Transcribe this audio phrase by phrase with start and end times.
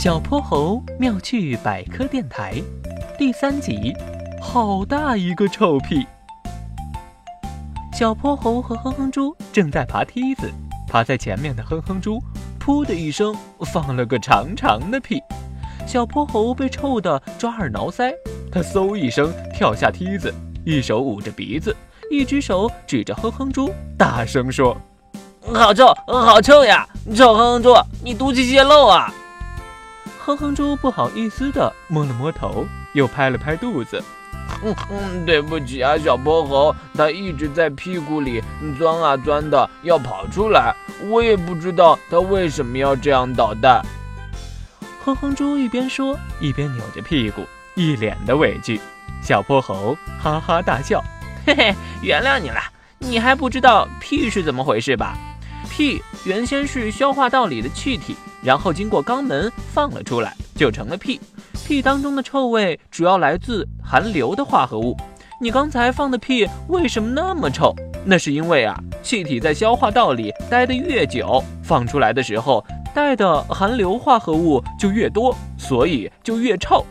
[0.00, 2.62] 小泼猴妙趣百科电台
[3.18, 3.92] 第三集：
[4.40, 6.06] 好大一个臭屁！
[7.92, 10.48] 小泼猴和哼哼猪正在爬梯子，
[10.86, 12.22] 爬在前面的哼哼猪，
[12.60, 13.34] 噗的一声
[13.72, 15.20] 放了个长长的屁。
[15.84, 18.14] 小泼猴被臭得抓耳挠腮，
[18.52, 20.32] 他嗖一声跳下梯子，
[20.64, 21.76] 一手捂着鼻子，
[22.08, 24.80] 一只手指着哼哼猪，大声说
[25.52, 26.88] ：“好臭，好臭呀！
[27.16, 27.74] 臭哼哼猪，
[28.04, 29.12] 你毒气泄漏啊！”
[30.28, 34.04] 哼哼猪不好意思地摸了摸头，又拍了拍肚子。
[34.62, 38.42] 嗯嗯，对不起啊，小泼猴，它一直在屁股里
[38.76, 40.74] 钻啊钻的，要跑出来，
[41.08, 43.82] 我也不知道它为什么要这样捣蛋。
[45.02, 48.78] 哼哼猪一边说，一边扭着屁股，一脸的委屈。
[49.22, 51.02] 小泼猴哈哈大笑，
[51.46, 52.60] 嘿嘿，原谅你了。
[52.98, 55.16] 你还不知道屁是怎么回事吧？
[55.70, 58.14] 屁原先是消化道里的气体。
[58.42, 61.20] 然后经过肛门放了出来，就成了屁。
[61.66, 64.96] 屁当中的臭味主要来自含硫的化合物。
[65.40, 67.74] 你刚才放的屁为什么那么臭？
[68.04, 72.64] 那是因为啊，气体在消化道里待得越久，放出来的时候
[72.94, 76.84] 带的含硫化合物就越多，所以就越臭。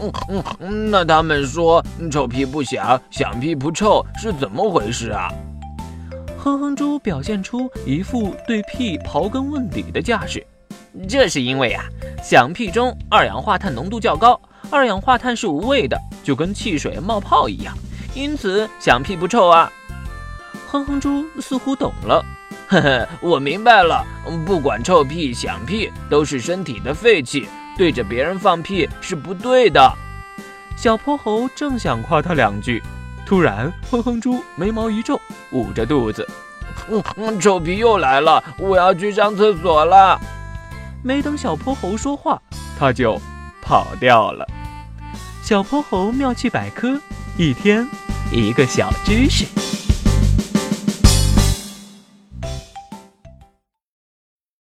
[0.00, 0.12] 嗯
[0.60, 5.32] 嗯，那他们说臭屁不响，响屁不臭是怎么回事啊？
[6.36, 10.46] 哼哼猪表现出一副对屁刨根问底的架势。
[11.06, 11.84] 这是因为啊，
[12.22, 17.76] 响屁中二氧化碳浓度较高，二氧化碳是无味的，就跟汽水冒泡一样，
[18.14, 19.70] 因此响屁不臭啊。
[20.66, 22.24] 哼哼猪似乎懂了，
[22.68, 24.04] 呵呵，我明白了，
[24.44, 29.90] 不管臭屁响屁都是身体的废气，对着别人放屁是不对的。
[30.76, 32.82] 小泼猴正想夸他两句，
[33.24, 35.18] 突然哼哼猪眉毛一皱，
[35.52, 36.28] 捂着肚子，
[37.16, 40.20] 嗯，臭屁又来了，我要去上厕所了。
[41.02, 42.40] 没等小泼猴说话，
[42.78, 43.20] 他就
[43.62, 44.46] 跑掉了。
[45.42, 47.00] 小泼猴妙趣百科，
[47.36, 47.86] 一天
[48.32, 49.46] 一个小知识。